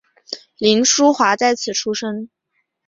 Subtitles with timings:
[0.57, 2.27] 凌叔华在此出生。